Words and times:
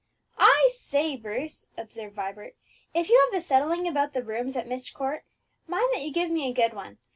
"I 0.39 0.69
say, 0.73 1.15
Bruce," 1.15 1.67
observed 1.77 2.15
Vibert, 2.15 2.55
"if 2.91 3.07
you 3.07 3.21
have 3.23 3.39
the 3.39 3.39
settling 3.45 3.87
about 3.87 4.13
the 4.13 4.23
rooms 4.23 4.57
at 4.57 4.67
Myst 4.67 4.95
Court, 4.95 5.23
mind 5.67 5.89
that 5.93 6.01
you 6.01 6.11
give 6.11 6.31
me 6.31 6.49
a 6.49 6.53
good 6.53 6.73
one. 6.73 6.97